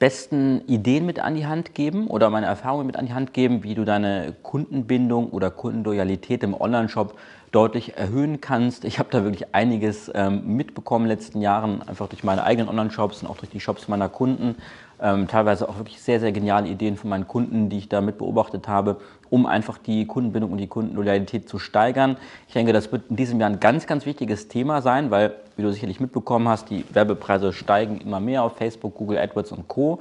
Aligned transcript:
besten 0.00 0.62
Ideen 0.66 1.06
mit 1.06 1.20
an 1.20 1.36
die 1.36 1.46
Hand 1.46 1.74
geben 1.74 2.08
oder 2.08 2.30
meine 2.30 2.46
Erfahrungen 2.46 2.86
mit 2.86 2.96
an 2.96 3.06
die 3.06 3.12
Hand 3.12 3.32
geben, 3.34 3.62
wie 3.62 3.74
du 3.74 3.84
deine 3.84 4.34
Kundenbindung 4.42 5.30
oder 5.30 5.50
Kundenloyalität 5.50 6.42
im 6.42 6.54
Onlineshop 6.58 7.16
deutlich 7.52 7.96
erhöhen 7.96 8.40
kannst. 8.40 8.84
Ich 8.84 8.98
habe 8.98 9.08
da 9.10 9.24
wirklich 9.24 9.54
einiges 9.54 10.10
ähm, 10.14 10.56
mitbekommen 10.56 11.06
in 11.06 11.08
den 11.08 11.18
letzten 11.18 11.40
Jahren, 11.40 11.82
einfach 11.82 12.08
durch 12.08 12.22
meine 12.22 12.44
eigenen 12.44 12.68
Online-Shops 12.68 13.22
und 13.22 13.28
auch 13.28 13.38
durch 13.38 13.50
die 13.50 13.60
Shops 13.60 13.88
meiner 13.88 14.08
Kunden. 14.08 14.56
Ähm, 15.02 15.26
teilweise 15.28 15.68
auch 15.68 15.78
wirklich 15.78 16.00
sehr, 16.00 16.20
sehr 16.20 16.30
geniale 16.30 16.68
Ideen 16.68 16.96
von 16.96 17.10
meinen 17.10 17.26
Kunden, 17.26 17.70
die 17.70 17.78
ich 17.78 17.88
da 17.88 18.00
mit 18.00 18.18
beobachtet 18.18 18.68
habe, 18.68 19.00
um 19.30 19.46
einfach 19.46 19.78
die 19.78 20.06
Kundenbindung 20.06 20.52
und 20.52 20.58
die 20.58 20.66
Kundenloyalität 20.66 21.48
zu 21.48 21.58
steigern. 21.58 22.16
Ich 22.46 22.54
denke, 22.54 22.72
das 22.72 22.92
wird 22.92 23.04
in 23.08 23.16
diesem 23.16 23.40
Jahr 23.40 23.50
ein 23.50 23.60
ganz, 23.60 23.86
ganz 23.86 24.06
wichtiges 24.06 24.48
Thema 24.48 24.82
sein, 24.82 25.10
weil, 25.10 25.34
wie 25.56 25.62
du 25.62 25.72
sicherlich 25.72 26.00
mitbekommen 26.00 26.48
hast, 26.48 26.70
die 26.70 26.84
Werbepreise 26.92 27.52
steigen 27.52 27.98
immer 27.98 28.20
mehr 28.20 28.42
auf 28.42 28.56
Facebook, 28.56 28.94
Google 28.94 29.18
AdWords 29.18 29.52
und 29.52 29.68
Co. 29.68 30.00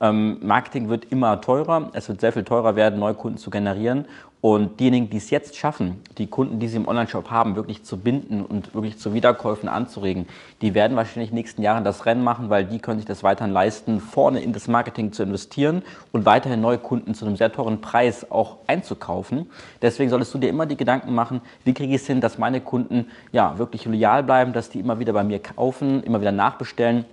Ähm, 0.00 0.38
Marketing 0.42 0.88
wird 0.88 1.06
immer 1.10 1.40
teurer. 1.40 1.90
Es 1.94 2.08
wird 2.08 2.20
sehr 2.20 2.32
viel 2.32 2.44
teurer 2.44 2.76
werden, 2.76 2.98
neue 2.98 3.14
Kunden 3.14 3.38
zu 3.38 3.50
generieren. 3.50 4.06
Und 4.42 4.78
diejenigen, 4.78 5.10
die 5.10 5.16
es 5.16 5.30
jetzt 5.30 5.56
schaffen, 5.56 6.02
die 6.18 6.28
Kunden, 6.28 6.60
die 6.60 6.68
sie 6.68 6.76
im 6.76 6.86
Onlineshop 6.86 7.30
haben, 7.30 7.56
wirklich 7.56 7.82
zu 7.82 7.96
binden 7.96 8.44
und 8.44 8.74
wirklich 8.74 8.96
zu 8.96 9.12
Wiederkäufen 9.12 9.68
anzuregen, 9.68 10.26
die 10.60 10.74
werden 10.74 10.96
wahrscheinlich 10.96 11.30
in 11.30 11.34
den 11.34 11.42
nächsten 11.42 11.62
Jahren 11.62 11.82
das 11.82 12.06
Rennen 12.06 12.22
machen, 12.22 12.48
weil 12.48 12.64
die 12.64 12.78
können 12.78 13.00
sich 13.00 13.06
das 13.06 13.24
weiterhin 13.24 13.52
leisten, 13.52 13.98
vorne 13.98 14.40
in 14.40 14.52
das 14.52 14.68
Marketing 14.68 15.12
zu 15.12 15.24
investieren 15.24 15.82
und 16.12 16.26
weiterhin 16.26 16.60
neue 16.60 16.78
Kunden 16.78 17.14
zu 17.14 17.26
einem 17.26 17.36
sehr 17.36 17.50
teuren 17.50 17.80
Preis 17.80 18.30
auch 18.30 18.58
einzukaufen. 18.68 19.50
Deswegen 19.82 20.10
solltest 20.10 20.32
du 20.34 20.38
dir 20.38 20.50
immer 20.50 20.66
die 20.66 20.76
Gedanken 20.76 21.12
machen, 21.14 21.40
wie 21.64 21.74
kriege 21.74 21.94
ich 21.94 22.02
es 22.02 22.06
hin, 22.06 22.20
dass 22.20 22.38
meine 22.38 22.60
Kunden 22.60 23.06
ja 23.32 23.58
wirklich 23.58 23.84
loyal 23.86 24.22
bleiben, 24.22 24.52
dass 24.52 24.68
die 24.68 24.78
immer 24.78 25.00
wieder 25.00 25.14
bei 25.14 25.24
mir 25.24 25.40
kaufen, 25.40 26.04
immer 26.04 26.20
wieder 26.20 26.30
nachbestellen 26.30 27.04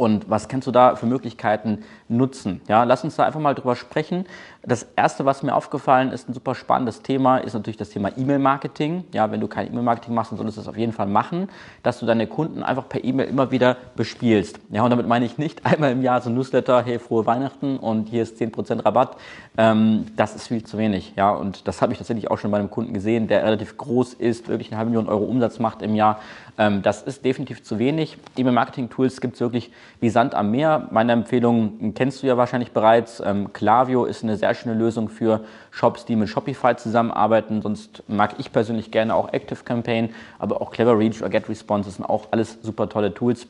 und 0.00 0.30
was 0.30 0.48
kannst 0.48 0.66
du 0.66 0.70
da 0.70 0.96
für 0.96 1.04
Möglichkeiten 1.04 1.84
nutzen? 2.08 2.62
Ja, 2.68 2.84
lass 2.84 3.04
uns 3.04 3.16
da 3.16 3.26
einfach 3.26 3.38
mal 3.38 3.54
drüber 3.54 3.76
sprechen. 3.76 4.24
Das 4.62 4.86
erste, 4.96 5.26
was 5.26 5.42
mir 5.42 5.54
aufgefallen 5.54 6.10
ist, 6.10 6.26
ein 6.26 6.32
super 6.32 6.54
spannendes 6.54 7.02
Thema, 7.02 7.36
ist 7.36 7.52
natürlich 7.52 7.76
das 7.76 7.90
Thema 7.90 8.10
E-Mail-Marketing. 8.16 9.04
Ja, 9.12 9.30
wenn 9.30 9.40
du 9.40 9.46
kein 9.46 9.66
E-Mail-Marketing 9.66 10.14
machst, 10.14 10.32
dann 10.32 10.38
solltest 10.38 10.56
du 10.56 10.62
das 10.62 10.68
auf 10.68 10.78
jeden 10.78 10.94
Fall 10.94 11.06
machen, 11.06 11.50
dass 11.82 12.00
du 12.00 12.06
deine 12.06 12.26
Kunden 12.26 12.62
einfach 12.62 12.88
per 12.88 13.04
E-Mail 13.04 13.28
immer 13.28 13.50
wieder 13.50 13.76
bespielst. 13.94 14.58
Ja, 14.70 14.84
und 14.84 14.90
damit 14.90 15.06
meine 15.06 15.26
ich 15.26 15.36
nicht 15.36 15.66
einmal 15.66 15.92
im 15.92 16.00
Jahr 16.00 16.22
so 16.22 16.30
ein 16.30 16.34
Newsletter, 16.34 16.82
hey, 16.82 16.98
frohe 16.98 17.26
Weihnachten 17.26 17.76
und 17.76 18.08
hier 18.08 18.22
ist 18.22 18.40
10% 18.40 18.82
Rabatt. 18.86 19.18
Ähm, 19.58 20.06
das 20.16 20.34
ist 20.34 20.48
viel 20.48 20.64
zu 20.64 20.78
wenig. 20.78 21.12
Ja, 21.16 21.30
und 21.30 21.68
das 21.68 21.82
habe 21.82 21.92
ich 21.92 21.98
tatsächlich 21.98 22.30
auch 22.30 22.38
schon 22.38 22.50
bei 22.50 22.58
einem 22.58 22.70
Kunden 22.70 22.94
gesehen, 22.94 23.28
der 23.28 23.44
relativ 23.44 23.76
groß 23.76 24.14
ist, 24.14 24.48
wirklich 24.48 24.68
eine 24.68 24.78
halbe 24.78 24.92
Million 24.92 25.10
Euro 25.10 25.24
Umsatz 25.24 25.58
macht 25.58 25.82
im 25.82 25.94
Jahr. 25.94 26.20
Ähm, 26.56 26.82
das 26.82 27.02
ist 27.02 27.24
definitiv 27.24 27.62
zu 27.62 27.78
wenig. 27.78 28.18
E-Mail-Marketing-Tools 28.36 29.20
gibt 29.20 29.34
es 29.34 29.40
wirklich 29.40 29.70
wie 29.98 30.10
Sand 30.10 30.34
am 30.34 30.50
Meer. 30.50 30.88
Meine 30.90 31.12
Empfehlung 31.12 31.94
kennst 31.94 32.22
du 32.22 32.26
ja 32.26 32.36
wahrscheinlich 32.36 32.72
bereits. 32.72 33.20
Ähm, 33.24 33.52
Klaviyo 33.52 34.04
ist 34.04 34.22
eine 34.22 34.36
sehr 34.36 34.54
schöne 34.54 34.74
Lösung 34.74 35.08
für 35.08 35.40
Shops, 35.70 36.04
die 36.04 36.16
mit 36.16 36.28
Shopify 36.28 36.76
zusammenarbeiten. 36.76 37.62
Sonst 37.62 38.02
mag 38.08 38.34
ich 38.38 38.52
persönlich 38.52 38.90
gerne 38.90 39.14
auch 39.14 39.32
Active 39.32 39.64
Campaign, 39.64 40.10
aber 40.38 40.60
auch 40.60 40.70
Clever 40.70 40.98
Reach 40.98 41.20
oder 41.20 41.30
GetResponse 41.30 41.90
sind 41.90 42.04
auch 42.04 42.28
alles 42.30 42.58
super 42.62 42.88
tolle 42.88 43.12
Tools, 43.12 43.46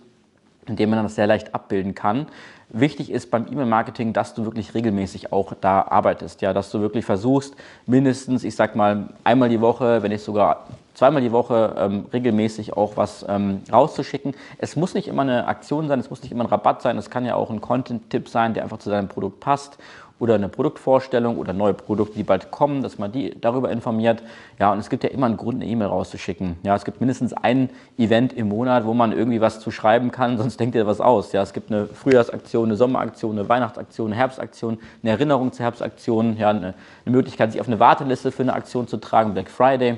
in 0.71 0.77
denen 0.77 0.91
man 0.91 1.03
das 1.03 1.17
sehr 1.17 1.27
leicht 1.27 1.55
abbilden 1.55 1.95
kann. 1.95 2.27
Wichtig 2.69 3.11
ist 3.11 3.33
beim 3.33 3.47
E-Mail-Marketing, 3.51 4.13
dass 4.13 4.33
du 4.33 4.45
wirklich 4.45 4.73
regelmäßig 4.75 5.33
auch 5.33 5.53
da 5.61 5.83
arbeitest, 5.83 6.41
ja, 6.41 6.53
dass 6.53 6.71
du 6.71 6.81
wirklich 6.81 7.05
versuchst, 7.05 7.57
mindestens, 7.87 8.45
ich 8.45 8.55
sag 8.55 8.77
mal, 8.77 9.09
einmal 9.25 9.49
die 9.49 9.61
Woche, 9.61 10.03
wenn 10.03 10.13
nicht 10.13 10.23
sogar 10.23 10.69
zweimal 10.95 11.21
die 11.21 11.33
Woche 11.33 11.75
ähm, 11.77 12.07
regelmäßig 12.13 12.77
auch 12.77 12.97
was 12.97 13.27
ähm, 13.29 13.63
rauszuschicken. 13.73 14.35
Es 14.59 14.77
muss 14.77 14.95
nicht 14.95 15.09
immer 15.09 15.23
eine 15.23 15.49
Aktion 15.49 15.89
sein, 15.89 15.99
es 15.99 16.11
muss 16.11 16.23
nicht 16.23 16.31
immer 16.31 16.45
ein 16.45 16.51
Rabatt 16.51 16.81
sein, 16.83 16.97
es 16.97 17.11
kann 17.11 17.25
ja 17.27 17.35
auch 17.35 17.51
ein 17.51 17.61
Content-Tipp 17.61 18.29
sein, 18.29 18.55
der 18.55 18.63
einfach 18.63 18.79
zu 18.79 18.91
deinem 18.91 19.09
Produkt 19.09 19.41
passt 19.41 19.77
oder 20.21 20.35
eine 20.35 20.49
Produktvorstellung 20.49 21.39
oder 21.39 21.53
neue 21.53 21.75
Produkte, 21.75 22.15
die 22.15 22.23
bald 22.23 22.51
kommen, 22.51 22.83
dass 22.83 22.99
man 22.99 23.11
die 23.11 23.35
darüber 23.41 23.71
informiert. 23.71 24.23
Ja, 24.61 24.71
und 24.71 24.79
es 24.79 24.91
gibt 24.91 25.03
ja 25.03 25.11
immer 25.11 25.27
einen 25.27 25.39
Grund, 25.39 25.61
eine 25.61 25.71
E-Mail 25.71 25.89
rauszuschicken. 25.89 26.57
Ja, 26.63 26.77
es 26.77 26.85
gibt 26.85 27.01
mindestens 27.01 27.33
ein 27.33 27.71
Event 27.99 28.35
im 28.35 28.51
Monat, 28.51 28.85
wo 28.85 28.95
man 28.95 29.13
irgendwie 29.13 29.41
was 29.41 29.59
zu 29.61 29.71
schreiben 29.71 30.13
kann, 30.13 30.39
sonst 30.39 30.61
denkt 30.61 30.77
ihr 30.77 30.87
was 30.87 31.01
aus. 31.01 31.33
Ja, 31.33 31.43
es 31.43 31.53
gibt 31.53 31.73
eine 31.73 31.87
Frühjahrsaktion, 31.87 32.67
eine 32.67 32.77
Sommeraktion, 32.77 33.39
eine 33.39 33.49
Weihnachtsaktion, 33.49 34.09
eine 34.09 34.17
Herbstaktion, 34.17 34.79
eine 35.03 35.11
Erinnerung 35.11 35.53
zur 35.53 35.65
Herbstaktion, 35.65 36.37
ja, 36.37 36.51
eine, 36.51 36.75
eine 37.05 37.17
Möglichkeit, 37.17 37.53
sich 37.53 37.61
auf 37.61 37.67
eine 37.67 37.81
Warteliste 37.81 38.31
für 38.31 38.43
eine 38.43 38.53
Aktion 38.53 38.87
zu 38.87 38.99
tragen, 38.99 39.33
Black 39.33 39.51
Friday. 39.51 39.97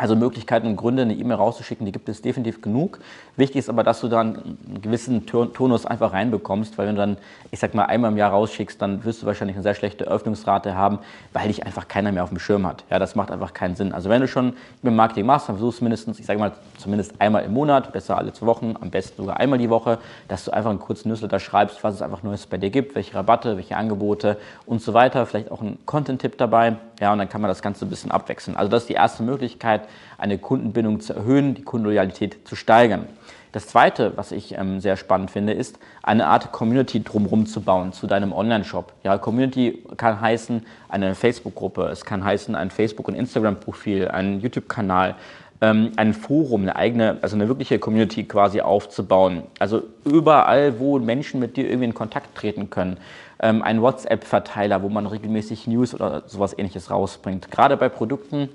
Also 0.00 0.16
Möglichkeiten 0.16 0.66
und 0.66 0.76
Gründe, 0.76 1.02
eine 1.02 1.12
E-Mail 1.12 1.36
rauszuschicken, 1.36 1.84
die 1.84 1.92
gibt 1.92 2.08
es 2.08 2.22
definitiv 2.22 2.62
genug. 2.62 3.00
Wichtig 3.36 3.58
ist 3.58 3.68
aber, 3.68 3.84
dass 3.84 4.00
du 4.00 4.08
dann 4.08 4.36
einen 4.36 4.80
gewissen 4.80 5.26
Tonus 5.26 5.84
einfach 5.84 6.14
reinbekommst, 6.14 6.78
weil 6.78 6.88
wenn 6.88 6.94
du 6.94 7.02
dann, 7.02 7.16
ich 7.50 7.60
sag 7.60 7.74
mal, 7.74 7.84
einmal 7.84 8.10
im 8.10 8.16
Jahr 8.16 8.30
rausschickst, 8.30 8.80
dann 8.80 9.04
wirst 9.04 9.20
du 9.20 9.26
wahrscheinlich 9.26 9.56
eine 9.56 9.62
sehr 9.62 9.74
schlechte 9.74 10.04
Öffnungsrate 10.06 10.74
haben, 10.74 11.00
weil 11.34 11.48
dich 11.48 11.66
einfach 11.66 11.86
keiner 11.86 12.12
mehr 12.12 12.24
auf 12.24 12.30
dem 12.30 12.38
Schirm 12.38 12.66
hat. 12.66 12.82
Ja, 12.88 12.98
das 12.98 13.14
macht 13.14 13.30
einfach 13.30 13.52
keinen 13.52 13.76
Sinn. 13.76 13.92
Also 13.92 14.08
wenn 14.08 14.22
du 14.22 14.26
schon 14.26 14.54
mit 14.80 14.94
Marketing 14.94 15.26
machst, 15.26 15.50
dann 15.50 15.56
versuchst 15.56 15.80
du 15.80 15.84
mindestens, 15.84 16.18
ich 16.18 16.24
sage 16.24 16.38
mal, 16.38 16.52
zumindest 16.78 17.20
einmal 17.20 17.44
im 17.44 17.52
Monat, 17.52 17.92
besser 17.92 18.16
alle 18.16 18.32
zwei 18.32 18.46
Wochen, 18.46 18.76
am 18.80 18.88
besten 18.88 19.18
sogar 19.18 19.36
einmal 19.36 19.58
die 19.58 19.68
Woche, 19.68 19.98
dass 20.28 20.46
du 20.46 20.50
einfach 20.50 20.70
einen 20.70 20.80
kurzen 20.80 21.10
Newsletter 21.10 21.40
schreibst, 21.40 21.84
was 21.84 21.96
es 21.96 22.00
einfach 22.00 22.22
Neues 22.22 22.46
bei 22.46 22.56
dir 22.56 22.70
gibt, 22.70 22.94
welche 22.94 23.14
Rabatte, 23.14 23.58
welche 23.58 23.76
Angebote 23.76 24.38
und 24.64 24.80
so 24.80 24.94
weiter. 24.94 25.26
Vielleicht 25.26 25.50
auch 25.50 25.60
ein 25.60 25.76
Content-Tipp 25.84 26.38
dabei. 26.38 26.76
Ja, 27.00 27.12
und 27.12 27.18
dann 27.18 27.28
kann 27.28 27.42
man 27.42 27.48
das 27.48 27.60
Ganze 27.60 27.84
ein 27.84 27.90
bisschen 27.90 28.10
abwechseln. 28.10 28.56
Also 28.56 28.70
das 28.70 28.84
ist 28.84 28.88
die 28.88 28.94
erste 28.94 29.22
Möglichkeit, 29.22 29.82
eine 30.18 30.38
Kundenbindung 30.38 31.00
zu 31.00 31.14
erhöhen, 31.14 31.54
die 31.54 31.62
Kundenloyalität 31.62 32.46
zu 32.46 32.56
steigern. 32.56 33.06
Das 33.52 33.66
zweite, 33.66 34.16
was 34.16 34.30
ich 34.30 34.56
ähm, 34.56 34.80
sehr 34.80 34.96
spannend 34.96 35.32
finde, 35.32 35.52
ist, 35.52 35.78
eine 36.02 36.28
Art 36.28 36.52
Community 36.52 37.02
drumherum 37.02 37.46
zu 37.46 37.62
bauen 37.62 37.92
zu 37.92 38.06
deinem 38.06 38.32
Online-Shop. 38.32 38.92
Ja, 39.02 39.18
Community 39.18 39.82
kann 39.96 40.20
heißen 40.20 40.64
eine 40.88 41.16
Facebook-Gruppe, 41.16 41.88
es 41.88 42.04
kann 42.04 42.24
heißen 42.24 42.54
ein 42.54 42.70
Facebook- 42.70 43.08
und 43.08 43.14
Instagram-Profil, 43.14 44.08
ein 44.08 44.40
YouTube-Kanal, 44.40 45.16
ähm, 45.60 45.92
ein 45.96 46.14
Forum, 46.14 46.62
eine 46.62 46.76
eigene, 46.76 47.18
also 47.22 47.34
eine 47.34 47.48
wirkliche 47.48 47.80
Community 47.80 48.22
quasi 48.24 48.60
aufzubauen. 48.60 49.42
Also 49.58 49.82
überall, 50.04 50.78
wo 50.78 51.00
Menschen 51.00 51.40
mit 51.40 51.56
dir 51.56 51.64
irgendwie 51.64 51.86
in 51.86 51.94
Kontakt 51.94 52.36
treten 52.36 52.70
können. 52.70 52.98
Ähm, 53.40 53.62
ein 53.62 53.82
WhatsApp-Verteiler, 53.82 54.82
wo 54.82 54.88
man 54.88 55.06
regelmäßig 55.06 55.66
News 55.66 55.92
oder 55.92 56.22
sowas 56.26 56.56
ähnliches 56.56 56.90
rausbringt. 56.90 57.50
Gerade 57.50 57.76
bei 57.76 57.88
Produkten, 57.88 58.48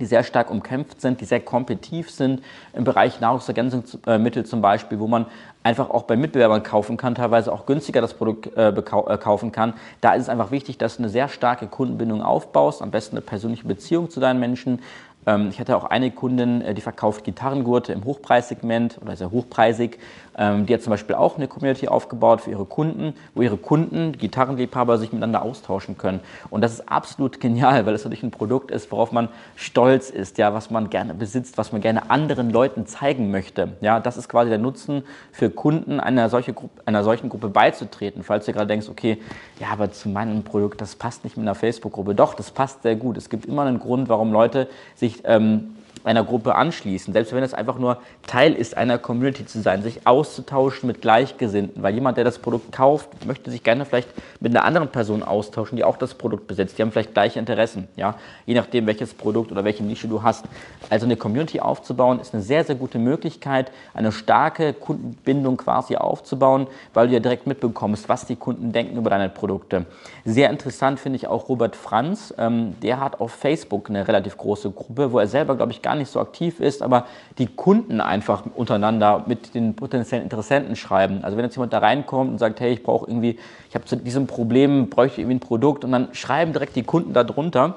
die 0.00 0.06
sehr 0.06 0.24
stark 0.24 0.50
umkämpft 0.50 1.00
sind, 1.00 1.20
die 1.20 1.24
sehr 1.24 1.40
kompetitiv 1.40 2.10
sind 2.10 2.42
im 2.72 2.84
Bereich 2.84 3.20
Nahrungsergänzungsmittel 3.20 4.44
zum 4.44 4.60
Beispiel, 4.60 4.98
wo 4.98 5.06
man 5.06 5.26
einfach 5.62 5.90
auch 5.90 6.02
bei 6.02 6.16
Mitbewerbern 6.16 6.62
kaufen 6.62 6.96
kann, 6.96 7.14
teilweise 7.14 7.52
auch 7.52 7.64
günstiger 7.66 8.00
das 8.00 8.14
Produkt 8.14 8.56
äh, 8.56 8.68
äh, 8.68 8.82
kaufen 9.18 9.52
kann. 9.52 9.74
Da 10.00 10.14
ist 10.14 10.24
es 10.24 10.28
einfach 10.28 10.50
wichtig, 10.50 10.78
dass 10.78 10.96
du 10.96 11.02
eine 11.02 11.08
sehr 11.08 11.28
starke 11.28 11.66
Kundenbindung 11.66 12.22
aufbaust, 12.22 12.82
am 12.82 12.90
besten 12.90 13.16
eine 13.16 13.22
persönliche 13.22 13.66
Beziehung 13.66 14.10
zu 14.10 14.20
deinen 14.20 14.40
Menschen, 14.40 14.80
ich 15.26 15.58
hatte 15.58 15.76
auch 15.76 15.84
eine 15.84 16.10
Kundin, 16.10 16.60
äh, 16.60 16.74
die 16.74 16.82
verkauft 16.82 17.24
Gitarrengurte 17.24 17.92
im 17.92 18.04
Hochpreissegment 18.04 18.98
oder 19.02 19.16
sehr 19.16 19.30
hochpreisig. 19.30 19.98
Ähm, 20.36 20.66
die 20.66 20.74
hat 20.74 20.82
zum 20.82 20.90
Beispiel 20.90 21.14
auch 21.14 21.36
eine 21.36 21.48
Community 21.48 21.88
aufgebaut 21.88 22.42
für 22.42 22.50
ihre 22.50 22.64
Kunden, 22.64 23.14
wo 23.34 23.42
ihre 23.42 23.56
Kunden, 23.56 24.12
Gitarrenliebhaber, 24.12 24.98
sich 24.98 25.12
miteinander 25.12 25.42
austauschen 25.42 25.96
können. 25.96 26.20
Und 26.50 26.60
das 26.60 26.72
ist 26.72 26.88
absolut 26.88 27.40
genial, 27.40 27.86
weil 27.86 27.94
es 27.94 28.04
natürlich 28.04 28.22
ein 28.22 28.32
Produkt 28.32 28.70
ist, 28.70 28.90
worauf 28.90 29.12
man 29.12 29.28
stolz 29.56 30.10
ist, 30.10 30.38
ja, 30.38 30.52
was 30.52 30.70
man 30.70 30.90
gerne 30.90 31.14
besitzt, 31.14 31.56
was 31.56 31.72
man 31.72 31.80
gerne 31.80 32.10
anderen 32.10 32.50
Leuten 32.50 32.86
zeigen 32.86 33.30
möchte. 33.30 33.74
Ja, 33.80 34.00
das 34.00 34.16
ist 34.16 34.28
quasi 34.28 34.50
der 34.50 34.58
Nutzen 34.58 35.04
für 35.32 35.50
Kunden, 35.50 36.00
einer, 36.00 36.28
solche 36.28 36.54
einer 36.84 37.04
solchen 37.04 37.28
Gruppe 37.28 37.48
beizutreten. 37.48 38.22
Falls 38.22 38.46
du 38.46 38.52
gerade 38.52 38.66
denkst, 38.66 38.88
okay, 38.88 39.18
ja, 39.60 39.68
aber 39.68 39.92
zu 39.92 40.08
meinem 40.08 40.42
Produkt, 40.42 40.80
das 40.80 40.96
passt 40.96 41.24
nicht 41.24 41.36
mit 41.36 41.44
einer 41.44 41.54
Facebook-Gruppe. 41.54 42.14
Doch, 42.14 42.34
das 42.34 42.50
passt 42.50 42.82
sehr 42.82 42.96
gut. 42.96 43.16
Es 43.16 43.30
gibt 43.30 43.46
immer 43.46 43.62
einen 43.62 43.78
Grund, 43.78 44.08
warum 44.08 44.32
Leute 44.32 44.68
sich 44.96 45.13
ähm, 45.24 45.76
einer 46.04 46.22
Gruppe 46.22 46.54
anschließen, 46.54 47.12
selbst 47.12 47.32
wenn 47.32 47.42
es 47.42 47.54
einfach 47.54 47.78
nur 47.78 47.98
Teil 48.26 48.52
ist 48.52 48.76
einer 48.76 48.98
Community 48.98 49.46
zu 49.46 49.60
sein, 49.60 49.82
sich 49.82 50.06
auszutauschen 50.06 50.86
mit 50.86 51.00
Gleichgesinnten, 51.00 51.82
weil 51.82 51.94
jemand, 51.94 52.18
der 52.18 52.24
das 52.24 52.38
Produkt 52.38 52.72
kauft, 52.72 53.26
möchte 53.26 53.50
sich 53.50 53.62
gerne 53.62 53.86
vielleicht 53.86 54.08
mit 54.40 54.54
einer 54.54 54.64
anderen 54.64 54.88
Person 54.88 55.22
austauschen, 55.22 55.76
die 55.76 55.84
auch 55.84 55.96
das 55.96 56.14
Produkt 56.14 56.46
besitzt. 56.46 56.78
Die 56.78 56.82
haben 56.82 56.92
vielleicht 56.92 57.14
gleiche 57.14 57.38
Interessen, 57.38 57.88
ja, 57.96 58.16
je 58.44 58.54
nachdem, 58.54 58.86
welches 58.86 59.14
Produkt 59.14 59.50
oder 59.50 59.64
welche 59.64 59.82
Nische 59.82 60.06
du 60.06 60.22
hast. 60.22 60.44
Also 60.90 61.06
eine 61.06 61.16
Community 61.16 61.60
aufzubauen, 61.60 62.20
ist 62.20 62.34
eine 62.34 62.42
sehr, 62.42 62.64
sehr 62.64 62.74
gute 62.74 62.98
Möglichkeit, 62.98 63.72
eine 63.94 64.12
starke 64.12 64.74
Kundenbindung 64.74 65.56
quasi 65.56 65.96
aufzubauen, 65.96 66.66
weil 66.92 67.08
du 67.08 67.14
ja 67.14 67.20
direkt 67.20 67.46
mitbekommst, 67.46 68.08
was 68.08 68.26
die 68.26 68.36
Kunden 68.36 68.72
denken 68.72 68.98
über 68.98 69.08
deine 69.08 69.30
Produkte. 69.30 69.86
Sehr 70.26 70.50
interessant 70.50 71.00
finde 71.00 71.16
ich 71.16 71.26
auch 71.26 71.48
Robert 71.48 71.76
Franz, 71.76 72.34
ähm, 72.36 72.74
der 72.82 73.00
hat 73.00 73.20
auf 73.20 73.32
Facebook 73.32 73.88
eine 73.88 74.06
relativ 74.06 74.36
große 74.36 74.70
Gruppe, 74.70 75.12
wo 75.12 75.18
er 75.18 75.26
selber, 75.26 75.56
glaube 75.56 75.72
ich, 75.72 75.80
gar 75.80 75.93
nicht 75.94 76.10
so 76.10 76.20
aktiv 76.20 76.60
ist, 76.60 76.82
aber 76.82 77.06
die 77.38 77.46
Kunden 77.46 78.00
einfach 78.00 78.44
untereinander 78.54 79.24
mit 79.26 79.54
den 79.54 79.74
potenziellen 79.74 80.24
Interessenten 80.24 80.76
schreiben. 80.76 81.20
Also 81.22 81.36
wenn 81.36 81.44
jetzt 81.44 81.56
jemand 81.56 81.72
da 81.72 81.78
reinkommt 81.78 82.30
und 82.32 82.38
sagt, 82.38 82.60
hey, 82.60 82.72
ich 82.72 82.82
brauche 82.82 83.08
irgendwie, 83.08 83.38
ich 83.68 83.74
habe 83.74 83.84
zu 83.84 83.96
diesem 83.96 84.26
Problem, 84.26 84.90
bräuchte 84.90 85.20
irgendwie 85.20 85.36
ein 85.36 85.40
Produkt 85.40 85.84
und 85.84 85.92
dann 85.92 86.08
schreiben 86.12 86.52
direkt 86.52 86.76
die 86.76 86.82
Kunden 86.82 87.12
darunter. 87.12 87.74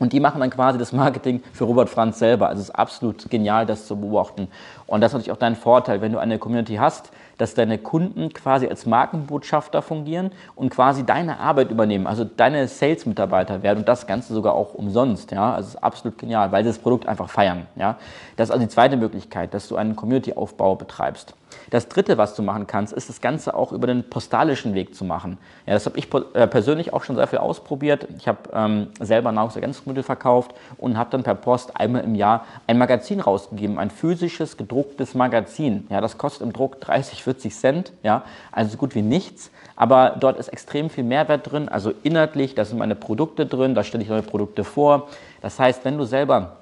Und 0.00 0.14
die 0.14 0.20
machen 0.20 0.40
dann 0.40 0.48
quasi 0.48 0.78
das 0.78 0.92
Marketing 0.92 1.42
für 1.52 1.64
Robert 1.64 1.90
Franz 1.90 2.18
selber. 2.18 2.48
Also 2.48 2.62
es 2.62 2.70
ist 2.70 2.74
absolut 2.74 3.28
genial, 3.28 3.66
das 3.66 3.86
zu 3.86 4.00
beobachten. 4.00 4.48
Und 4.86 5.02
das 5.02 5.10
ist 5.10 5.12
natürlich 5.12 5.32
auch 5.32 5.36
dein 5.36 5.56
Vorteil, 5.56 6.00
wenn 6.00 6.10
du 6.10 6.18
eine 6.18 6.38
Community 6.38 6.76
hast, 6.76 7.10
dass 7.40 7.54
deine 7.54 7.78
Kunden 7.78 8.32
quasi 8.32 8.66
als 8.66 8.84
Markenbotschafter 8.84 9.80
fungieren 9.80 10.30
und 10.56 10.70
quasi 10.70 11.06
deine 11.06 11.38
Arbeit 11.38 11.70
übernehmen, 11.70 12.06
also 12.06 12.24
deine 12.24 12.68
Sales-Mitarbeiter 12.68 13.62
werden 13.62 13.80
und 13.80 13.88
das 13.88 14.06
Ganze 14.06 14.34
sogar 14.34 14.54
auch 14.54 14.74
umsonst. 14.74 15.30
Ja? 15.30 15.54
Also 15.54 15.68
es 15.68 15.74
ist 15.74 15.82
absolut 15.82 16.18
genial, 16.18 16.52
weil 16.52 16.64
sie 16.64 16.70
das 16.70 16.78
Produkt 16.78 17.06
einfach 17.06 17.30
feiern. 17.30 17.66
Ja? 17.76 17.96
Das 18.36 18.48
ist 18.48 18.52
also 18.52 18.64
die 18.64 18.70
zweite 18.70 18.96
Möglichkeit, 18.96 19.54
dass 19.54 19.68
du 19.68 19.76
einen 19.76 19.96
Community-Aufbau 19.96 20.76
betreibst. 20.76 21.34
Das 21.70 21.88
dritte, 21.88 22.18
was 22.18 22.34
du 22.34 22.42
machen 22.42 22.66
kannst, 22.66 22.92
ist 22.92 23.08
das 23.08 23.20
Ganze 23.20 23.54
auch 23.54 23.72
über 23.72 23.86
den 23.86 24.08
postalischen 24.08 24.74
Weg 24.74 24.94
zu 24.94 25.04
machen. 25.04 25.38
Ja, 25.66 25.74
das 25.74 25.86
habe 25.86 25.98
ich 25.98 26.08
äh, 26.34 26.46
persönlich 26.46 26.92
auch 26.92 27.04
schon 27.04 27.16
sehr 27.16 27.26
viel 27.26 27.38
ausprobiert. 27.38 28.08
Ich 28.18 28.28
habe 28.28 28.38
ähm, 28.52 28.88
selber 28.98 29.32
Nahrungsergänzungsmittel 29.32 30.02
verkauft 30.02 30.54
und 30.78 30.96
habe 30.96 31.10
dann 31.10 31.22
per 31.22 31.34
Post 31.34 31.76
einmal 31.76 32.04
im 32.04 32.14
Jahr 32.14 32.44
ein 32.66 32.78
Magazin 32.78 33.20
rausgegeben, 33.20 33.78
ein 33.78 33.90
physisches, 33.90 34.56
gedrucktes 34.56 35.14
Magazin. 35.14 35.86
Ja, 35.90 36.00
das 36.00 36.18
kostet 36.18 36.42
im 36.42 36.52
Druck 36.52 36.80
30, 36.80 37.22
40 37.22 37.29
Cent, 37.36 37.92
ja, 38.02 38.24
also 38.52 38.72
so 38.72 38.76
gut 38.76 38.94
wie 38.94 39.02
nichts. 39.02 39.50
Aber 39.76 40.16
dort 40.20 40.38
ist 40.38 40.48
extrem 40.48 40.90
viel 40.90 41.04
Mehrwert 41.04 41.50
drin, 41.50 41.68
also 41.68 41.92
inhaltlich, 42.02 42.54
da 42.54 42.64
sind 42.64 42.78
meine 42.78 42.94
Produkte 42.94 43.46
drin, 43.46 43.74
da 43.74 43.82
stelle 43.82 44.02
ich 44.02 44.10
neue 44.10 44.22
Produkte 44.22 44.64
vor. 44.64 45.08
Das 45.40 45.58
heißt, 45.58 45.84
wenn 45.84 45.96
du 45.96 46.04
selber 46.04 46.56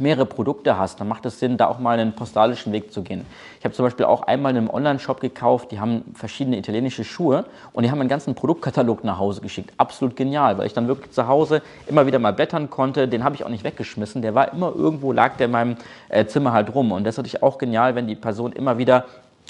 mehrere 0.00 0.26
Produkte 0.26 0.78
hast, 0.78 1.00
dann 1.00 1.08
macht 1.08 1.26
es 1.26 1.38
Sinn, 1.38 1.56
da 1.56 1.66
auch 1.66 1.78
mal 1.78 1.98
einen 1.98 2.12
postalischen 2.14 2.72
Weg 2.72 2.92
zu 2.92 3.02
gehen. 3.02 3.26
Ich 3.58 3.64
habe 3.64 3.74
zum 3.74 3.84
Beispiel 3.84 4.06
auch 4.06 4.22
einmal 4.22 4.52
in 4.52 4.58
einem 4.58 4.70
Online-Shop 4.70 5.20
gekauft, 5.20 5.70
die 5.72 5.80
haben 5.80 6.04
verschiedene 6.14 6.56
italienische 6.56 7.04
Schuhe 7.04 7.44
und 7.72 7.82
die 7.82 7.90
haben 7.90 8.00
einen 8.00 8.08
ganzen 8.08 8.34
Produktkatalog 8.34 9.04
nach 9.04 9.18
Hause 9.18 9.40
geschickt. 9.40 9.72
Absolut 9.76 10.16
genial, 10.16 10.58
weil 10.58 10.66
ich 10.66 10.74
dann 10.74 10.88
wirklich 10.88 11.10
zu 11.12 11.26
Hause 11.26 11.62
immer 11.86 12.06
wieder 12.06 12.18
mal 12.18 12.32
blättern 12.32 12.70
konnte. 12.70 13.08
Den 13.08 13.24
habe 13.24 13.34
ich 13.34 13.44
auch 13.44 13.48
nicht 13.48 13.64
weggeschmissen. 13.64 14.22
Der 14.22 14.34
war 14.34 14.52
immer 14.52 14.72
irgendwo, 14.74 15.12
lag 15.12 15.36
der 15.36 15.46
in 15.46 15.52
meinem 15.52 15.76
äh, 16.08 16.26
Zimmer 16.26 16.52
halt 16.52 16.74
rum. 16.74 16.92
Und 16.92 17.04
das 17.04 17.14
ist 17.14 17.18
natürlich 17.18 17.42
auch 17.42 17.58
genial, 17.58 17.94
wenn 17.94 18.06
die 18.06 18.16
Person 18.16 18.52
immer 18.52 18.78
wieder 18.78 19.04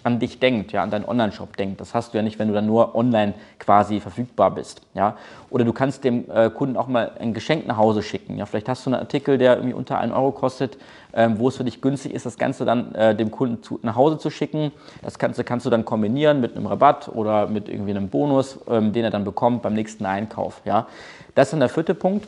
an 0.05 0.19
dich 0.19 0.39
denkt, 0.39 0.73
ja, 0.73 0.83
an 0.83 0.91
deinen 0.91 1.05
Online-Shop 1.05 1.57
denkt. 1.57 1.81
Das 1.81 1.95
hast 1.95 2.13
du 2.13 2.19
ja 2.19 2.23
nicht, 2.23 2.39
wenn 2.39 2.49
du 2.49 2.55
dann 2.55 2.67
nur 2.67 2.95
online 2.95 3.35
quasi 3.59 4.01
verfügbar 4.01 4.51
bist. 4.53 4.83
Ja. 4.95 5.17
Oder 5.51 5.65
du 5.65 5.73
kannst 5.73 6.05
dem 6.05 6.31
äh, 6.31 6.51
Kunden 6.51 6.77
auch 6.77 6.87
mal 6.87 7.13
ein 7.19 7.35
Geschenk 7.35 7.67
nach 7.67 7.77
Hause 7.77 8.03
schicken. 8.03 8.39
Ja. 8.39 8.47
Vielleicht 8.47 8.69
hast 8.69 8.87
du 8.87 8.91
einen 8.91 9.01
Artikel, 9.01 9.39
der 9.39 9.57
irgendwie 9.57 9.75
unter 9.75 9.99
1 9.99 10.13
Euro 10.13 10.33
kostet, 10.33 10.79
ähm, 11.13 11.39
wo 11.39 11.49
es 11.49 11.57
für 11.57 11.65
dich 11.65 11.81
günstig 11.81 12.15
ist, 12.15 12.27
das 12.27 12.39
Ganze 12.39 12.65
dann 12.65 12.95
äh, 12.95 13.15
dem 13.15 13.31
Kunden 13.31 13.63
zu, 13.63 13.81
nach 13.83 13.97
Hause 13.97 14.19
zu 14.19 14.31
schicken. 14.31 14.73
Das 15.03 15.19
Ganze 15.19 15.43
kannst 15.43 15.67
du 15.67 15.71
dann 15.71 15.85
kombinieren 15.85 16.41
mit 16.41 16.57
einem 16.57 16.67
Rabatt 16.67 17.09
oder 17.09 17.49
mit 17.49 17.69
irgendwie 17.69 17.91
einem 17.91 18.09
Bonus, 18.09 18.59
ähm, 18.69 18.93
den 18.93 19.05
er 19.05 19.11
dann 19.11 19.25
bekommt 19.25 19.63
beim 19.63 19.75
nächsten 19.75 20.07
Einkauf. 20.07 20.61
Ja. 20.65 20.87
Das 21.35 21.49
ist 21.49 21.53
dann 21.53 21.61
der 21.61 21.69
vierte 21.69 21.95
Punkt 21.95 22.27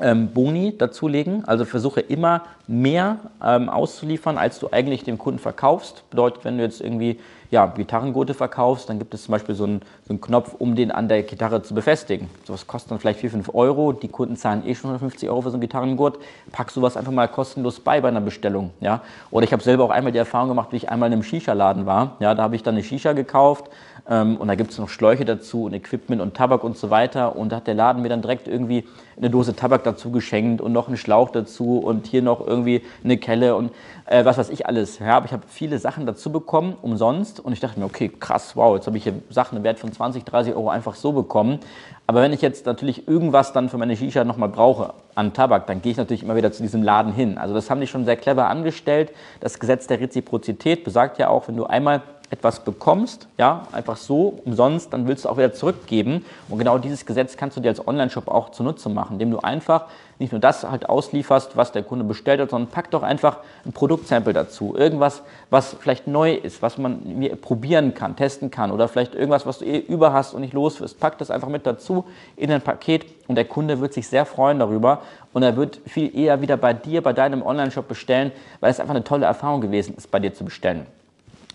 ähm, 0.00 0.28
Boni 0.28 0.76
dazulegen. 0.76 1.44
Also 1.44 1.64
versuche 1.64 2.00
immer 2.00 2.42
mehr 2.66 3.18
ähm, 3.42 3.68
auszuliefern, 3.68 4.38
als 4.38 4.58
du 4.58 4.68
eigentlich 4.70 5.04
dem 5.04 5.18
Kunden 5.18 5.38
verkaufst. 5.38 6.08
Bedeutet, 6.10 6.44
wenn 6.44 6.58
du 6.58 6.64
jetzt 6.64 6.80
irgendwie 6.80 7.18
ja, 7.54 7.66
Gitarrengurte 7.66 8.34
verkaufst, 8.34 8.88
dann 8.88 8.98
gibt 8.98 9.14
es 9.14 9.22
zum 9.22 9.32
Beispiel 9.32 9.54
so 9.54 9.62
einen, 9.62 9.80
so 10.02 10.10
einen 10.10 10.20
Knopf, 10.20 10.56
um 10.58 10.74
den 10.74 10.90
an 10.90 11.06
der 11.06 11.22
Gitarre 11.22 11.62
zu 11.62 11.72
befestigen. 11.72 12.28
Sowas 12.44 12.66
kostet 12.66 12.90
dann 12.90 12.98
vielleicht 12.98 13.20
4, 13.20 13.30
5 13.30 13.54
Euro. 13.54 13.92
Die 13.92 14.08
Kunden 14.08 14.34
zahlen 14.34 14.66
eh 14.66 14.74
schon 14.74 14.90
150 14.90 15.28
Euro 15.30 15.42
für 15.42 15.50
so 15.50 15.54
einen 15.54 15.60
Gitarrengurt. 15.60 16.18
Pack 16.50 16.72
sowas 16.72 16.96
einfach 16.96 17.12
mal 17.12 17.28
kostenlos 17.28 17.78
bei 17.78 18.00
bei 18.00 18.08
einer 18.08 18.20
Bestellung. 18.20 18.70
Ja? 18.80 19.02
Oder 19.30 19.44
ich 19.44 19.52
habe 19.52 19.62
selber 19.62 19.84
auch 19.84 19.90
einmal 19.90 20.10
die 20.10 20.18
Erfahrung 20.18 20.48
gemacht, 20.48 20.72
wie 20.72 20.76
ich 20.76 20.88
einmal 20.88 21.06
in 21.06 21.12
einem 21.12 21.22
Shisha-Laden 21.22 21.86
war. 21.86 22.16
Ja, 22.18 22.34
da 22.34 22.42
habe 22.42 22.56
ich 22.56 22.64
dann 22.64 22.74
eine 22.74 22.82
Shisha 22.82 23.12
gekauft 23.12 23.70
ähm, 24.10 24.36
und 24.36 24.48
da 24.48 24.56
gibt 24.56 24.72
es 24.72 24.78
noch 24.78 24.88
Schläuche 24.88 25.24
dazu 25.24 25.64
und 25.64 25.74
Equipment 25.74 26.20
und 26.20 26.34
Tabak 26.34 26.64
und 26.64 26.76
so 26.76 26.90
weiter. 26.90 27.36
Und 27.36 27.52
da 27.52 27.56
hat 27.56 27.68
der 27.68 27.74
Laden 27.74 28.02
mir 28.02 28.08
dann 28.08 28.20
direkt 28.20 28.48
irgendwie 28.48 28.84
eine 29.16 29.30
Dose 29.30 29.54
Tabak 29.54 29.84
dazu 29.84 30.10
geschenkt 30.10 30.60
und 30.60 30.72
noch 30.72 30.88
einen 30.88 30.96
Schlauch 30.96 31.30
dazu 31.30 31.78
und 31.78 32.06
hier 32.06 32.22
noch 32.22 32.44
irgendwie 32.44 32.82
eine 33.04 33.16
Kelle 33.16 33.54
und 33.54 33.70
äh, 34.06 34.24
was 34.24 34.38
weiß 34.38 34.50
ich 34.50 34.66
alles. 34.66 34.98
Ja, 34.98 35.16
aber 35.16 35.26
ich 35.26 35.32
habe 35.32 35.44
viele 35.48 35.78
Sachen 35.78 36.06
dazu 36.06 36.32
bekommen, 36.32 36.76
umsonst. 36.82 37.40
Und 37.44 37.52
ich 37.52 37.60
dachte 37.60 37.78
mir, 37.78 37.84
okay, 37.84 38.08
krass, 38.08 38.56
wow, 38.56 38.74
jetzt 38.74 38.86
habe 38.86 38.96
ich 38.96 39.04
hier 39.04 39.20
Sachen 39.28 39.58
im 39.58 39.64
Wert 39.64 39.78
von 39.78 39.92
20, 39.92 40.24
30 40.24 40.54
Euro 40.54 40.70
einfach 40.70 40.94
so 40.94 41.12
bekommen. 41.12 41.58
Aber 42.06 42.22
wenn 42.22 42.32
ich 42.32 42.40
jetzt 42.40 42.64
natürlich 42.64 43.06
irgendwas 43.06 43.52
dann 43.52 43.68
für 43.68 43.76
meine 43.76 43.94
Shisha 43.98 44.24
nochmal 44.24 44.48
brauche 44.48 44.94
an 45.14 45.34
Tabak, 45.34 45.66
dann 45.66 45.82
gehe 45.82 45.92
ich 45.92 45.98
natürlich 45.98 46.22
immer 46.22 46.36
wieder 46.36 46.52
zu 46.52 46.62
diesem 46.62 46.82
Laden 46.82 47.12
hin. 47.12 47.36
Also 47.36 47.52
das 47.52 47.68
haben 47.68 47.82
die 47.82 47.86
schon 47.86 48.06
sehr 48.06 48.16
clever 48.16 48.48
angestellt. 48.48 49.12
Das 49.40 49.60
Gesetz 49.60 49.86
der 49.86 50.00
Reziprozität 50.00 50.84
besagt 50.84 51.18
ja 51.18 51.28
auch, 51.28 51.46
wenn 51.46 51.56
du 51.56 51.66
einmal 51.66 52.00
etwas 52.34 52.60
bekommst, 52.60 53.28
ja, 53.38 53.66
einfach 53.72 53.96
so 53.96 54.40
umsonst, 54.44 54.92
dann 54.92 55.06
willst 55.06 55.24
du 55.24 55.28
auch 55.28 55.36
wieder 55.36 55.52
zurückgeben. 55.52 56.24
Und 56.48 56.58
genau 56.58 56.78
dieses 56.78 57.06
Gesetz 57.06 57.36
kannst 57.36 57.56
du 57.56 57.60
dir 57.60 57.68
als 57.68 57.86
Online-Shop 57.86 58.28
auch 58.28 58.50
zunutze 58.50 58.88
machen, 58.88 59.14
indem 59.14 59.30
du 59.30 59.38
einfach 59.38 59.86
nicht 60.18 60.32
nur 60.32 60.40
das 60.40 60.68
halt 60.68 60.88
auslieferst, 60.88 61.56
was 61.56 61.72
der 61.72 61.82
Kunde 61.82 62.04
bestellt 62.04 62.40
hat, 62.40 62.50
sondern 62.50 62.70
pack 62.70 62.90
doch 62.90 63.02
einfach 63.02 63.38
ein 63.64 63.72
Produktsample 63.72 64.32
dazu. 64.32 64.74
Irgendwas, 64.76 65.22
was 65.50 65.76
vielleicht 65.78 66.06
neu 66.06 66.34
ist, 66.34 66.62
was 66.62 66.78
man 66.78 67.28
probieren 67.40 67.94
kann, 67.94 68.16
testen 68.16 68.50
kann 68.50 68.70
oder 68.70 68.88
vielleicht 68.88 69.14
irgendwas, 69.14 69.46
was 69.46 69.58
du 69.58 69.64
eh 69.64 69.78
über 69.78 70.12
hast 70.12 70.34
und 70.34 70.40
nicht 70.40 70.54
los 70.54 70.80
wirst. 70.80 71.00
Pack 71.00 71.18
das 71.18 71.30
einfach 71.30 71.48
mit 71.48 71.66
dazu 71.66 72.04
in 72.36 72.50
ein 72.50 72.62
Paket 72.62 73.06
und 73.28 73.36
der 73.36 73.44
Kunde 73.44 73.80
wird 73.80 73.92
sich 73.92 74.08
sehr 74.08 74.26
freuen 74.26 74.58
darüber 74.58 75.02
und 75.32 75.42
er 75.42 75.56
wird 75.56 75.80
viel 75.86 76.16
eher 76.16 76.40
wieder 76.40 76.56
bei 76.56 76.72
dir, 76.72 77.02
bei 77.02 77.12
deinem 77.12 77.42
Online-Shop 77.42 77.88
bestellen, 77.88 78.32
weil 78.60 78.70
es 78.70 78.80
einfach 78.80 78.94
eine 78.94 79.04
tolle 79.04 79.26
Erfahrung 79.26 79.60
gewesen 79.60 79.94
ist, 79.96 80.10
bei 80.10 80.20
dir 80.20 80.34
zu 80.34 80.44
bestellen. 80.44 80.86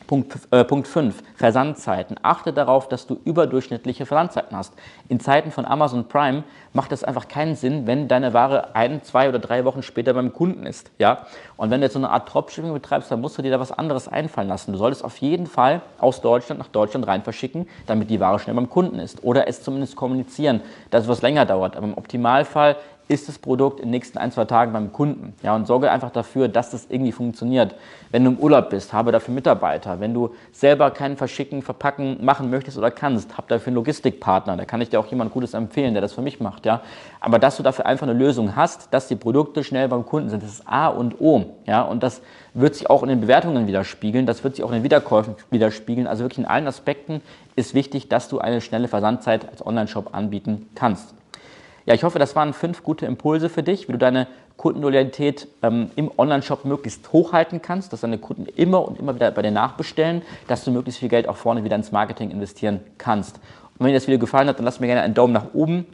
Punkt, 0.09 0.39
äh, 0.49 0.63
Punkt 0.63 0.87
5, 0.87 1.21
Versandzeiten. 1.35 2.15
Achte 2.23 2.51
darauf, 2.51 2.87
dass 2.87 3.05
du 3.05 3.19
überdurchschnittliche 3.25 4.07
Versandzeiten 4.07 4.57
hast. 4.57 4.73
In 5.07 5.19
Zeiten 5.19 5.51
von 5.51 5.65
Amazon 5.65 6.07
Prime 6.07 6.43
macht 6.73 6.91
es 6.91 7.03
einfach 7.03 7.27
keinen 7.27 7.53
Sinn, 7.53 7.85
wenn 7.85 8.07
deine 8.07 8.33
Ware 8.33 8.73
ein, 8.73 9.03
zwei 9.03 9.29
oder 9.29 9.37
drei 9.37 9.65
Wochen 9.65 9.83
später 9.83 10.15
beim 10.15 10.33
Kunden 10.33 10.65
ist. 10.65 10.89
Ja? 10.97 11.27
Und 11.57 11.69
wenn 11.69 11.81
du 11.81 11.85
jetzt 11.85 11.93
so 11.93 11.99
eine 11.99 12.09
Art 12.09 12.33
Dropshipping 12.33 12.73
betreibst, 12.73 13.11
dann 13.11 13.21
musst 13.21 13.37
du 13.37 13.43
dir 13.43 13.51
da 13.51 13.59
was 13.59 13.71
anderes 13.71 14.07
einfallen 14.07 14.47
lassen. 14.47 14.71
Du 14.71 14.79
solltest 14.79 15.03
auf 15.03 15.15
jeden 15.17 15.45
Fall 15.45 15.83
aus 15.99 16.21
Deutschland 16.21 16.57
nach 16.57 16.69
Deutschland 16.69 17.05
rein 17.05 17.21
verschicken, 17.21 17.67
damit 17.85 18.09
die 18.09 18.19
Ware 18.19 18.39
schnell 18.39 18.55
beim 18.55 18.67
Kunden 18.67 18.97
ist. 18.97 19.23
Oder 19.23 19.47
es 19.47 19.61
zumindest 19.61 19.95
kommunizieren, 19.95 20.61
dass 20.89 21.03
es 21.03 21.07
was 21.07 21.21
länger 21.21 21.45
dauert. 21.45 21.77
Aber 21.77 21.85
im 21.85 21.95
Optimalfall 21.95 22.77
ist 23.09 23.27
das 23.27 23.39
Produkt 23.39 23.79
in 23.79 23.87
den 23.87 23.91
nächsten 23.91 24.19
ein, 24.19 24.31
zwei 24.31 24.45
Tagen 24.45 24.71
beim 24.71 24.93
Kunden. 24.93 25.33
Ja, 25.41 25.55
und 25.55 25.65
sorge 25.65 25.89
einfach 25.89 26.11
dafür, 26.11 26.47
dass 26.47 26.69
das 26.69 26.85
irgendwie 26.89 27.11
funktioniert. 27.11 27.73
Wenn 28.11 28.23
du 28.23 28.31
im 28.31 28.37
Urlaub 28.37 28.69
bist, 28.69 28.93
habe 28.93 29.11
dafür 29.11 29.33
Mitarbeiter. 29.33 29.99
Wenn 29.99 30.13
du 30.13 30.35
selber 30.51 30.91
kein 30.91 31.17
Verschicken, 31.17 31.63
Verpacken 31.63 32.23
machen 32.23 32.51
möchtest 32.51 32.77
oder 32.77 32.91
kannst, 32.91 33.35
hab 33.35 33.47
dafür 33.47 33.67
einen 33.67 33.77
Logistikpartner. 33.77 34.55
Da 34.57 34.65
kann 34.65 34.79
ich 34.79 34.89
dir 34.89 34.99
auch 34.99 35.07
jemand 35.07 35.33
Gutes 35.33 35.55
empfehlen, 35.55 35.95
der 35.95 36.01
das 36.01 36.13
für 36.13 36.21
mich 36.21 36.39
macht. 36.39 36.67
Ja. 36.67 36.81
Aber 37.19 37.39
dass 37.39 37.57
du 37.57 37.63
dafür 37.63 37.87
einfach 37.87 38.07
eine 38.07 38.17
Lösung 38.17 38.55
hast, 38.55 38.93
dass 38.93 39.07
die 39.07 39.15
Produkte 39.15 39.63
schnell 39.63 39.87
beim 39.87 40.05
Kunden 40.05 40.29
sind, 40.29 40.43
das 40.43 40.51
ist 40.51 40.67
A 40.67 40.87
und 40.87 41.19
O. 41.19 41.57
Ja, 41.65 41.81
und 41.81 42.03
das 42.03 42.21
wird 42.53 42.75
sich 42.75 42.91
auch 42.91 43.01
in 43.01 43.09
den 43.09 43.21
Bewertungen 43.21 43.65
widerspiegeln, 43.65 44.27
das 44.27 44.43
wird 44.43 44.55
sich 44.55 44.63
auch 44.63 44.69
in 44.69 44.75
den 44.75 44.83
Wiederkäufen 44.83 45.33
widerspiegeln. 45.49 46.05
Also 46.05 46.23
wirklich 46.23 46.39
in 46.39 46.45
allen 46.45 46.67
Aspekten 46.67 47.21
ist 47.55 47.73
wichtig, 47.73 48.07
dass 48.07 48.29
du 48.29 48.37
eine 48.37 48.61
schnelle 48.61 48.87
Versandzeit 48.87 49.49
als 49.49 49.65
Online-Shop 49.65 50.13
anbieten 50.13 50.69
kannst. 50.75 51.15
Ja, 51.85 51.93
ich 51.93 52.03
hoffe, 52.03 52.19
das 52.19 52.35
waren 52.35 52.53
fünf 52.53 52.83
gute 52.83 53.05
Impulse 53.05 53.49
für 53.49 53.63
dich, 53.63 53.87
wie 53.87 53.93
du 53.93 53.97
deine 53.97 54.27
Kundenloyalität 54.57 55.47
ähm, 55.63 55.89
im 55.95 56.11
Online-Shop 56.17 56.65
möglichst 56.65 57.13
hochhalten 57.13 57.61
kannst, 57.61 57.93
dass 57.93 58.01
deine 58.01 58.17
Kunden 58.17 58.45
immer 58.45 58.85
und 58.85 58.99
immer 58.99 59.15
wieder 59.15 59.31
bei 59.31 59.41
dir 59.41 59.51
nachbestellen, 59.51 60.21
dass 60.47 60.65
du 60.65 60.71
möglichst 60.71 60.99
viel 60.99 61.09
Geld 61.09 61.29
auch 61.29 61.37
vorne 61.37 61.63
wieder 61.63 61.75
ins 61.75 61.91
Marketing 61.91 62.29
investieren 62.29 62.81
kannst. 62.97 63.37
Und 63.37 63.85
wenn 63.85 63.87
dir 63.87 63.93
das 63.93 64.07
Video 64.07 64.19
gefallen 64.19 64.49
hat, 64.49 64.57
dann 64.57 64.65
lass 64.65 64.81
mir 64.81 64.87
gerne 64.87 65.01
einen 65.01 65.13
Daumen 65.13 65.33
nach 65.33 65.53
oben. 65.53 65.85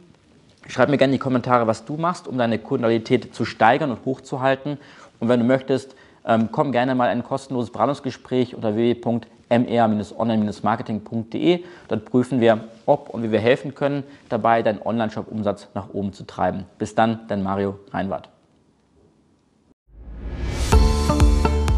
Schreib 0.66 0.88
mir 0.88 0.98
gerne 0.98 1.12
in 1.12 1.18
die 1.18 1.22
Kommentare, 1.22 1.68
was 1.68 1.84
du 1.84 1.96
machst, 1.96 2.26
um 2.26 2.38
deine 2.38 2.58
Kundenloyalität 2.58 3.32
zu 3.32 3.44
steigern 3.44 3.92
und 3.92 4.04
hochzuhalten. 4.04 4.78
Und 5.20 5.28
wenn 5.28 5.38
du 5.38 5.46
möchtest, 5.46 5.94
ähm, 6.26 6.48
komm 6.50 6.72
gerne 6.72 6.96
mal 6.96 7.06
in 7.06 7.18
ein 7.18 7.24
kostenloses 7.24 7.70
Beratungsgespräch 7.70 8.56
unter 8.56 8.74
www 8.74 9.28
mr-online-marketing.de. 9.48 11.64
Dort 11.88 12.04
prüfen 12.04 12.40
wir, 12.40 12.64
ob 12.86 13.10
und 13.10 13.22
wie 13.22 13.32
wir 13.32 13.40
helfen 13.40 13.74
können, 13.74 14.04
dabei 14.28 14.62
deinen 14.62 14.82
Online-Shop-Umsatz 14.82 15.68
nach 15.74 15.88
oben 15.92 16.12
zu 16.12 16.26
treiben. 16.26 16.64
Bis 16.78 16.94
dann, 16.94 17.20
dein 17.28 17.42
Mario 17.42 17.78
Reinwart. 17.92 18.28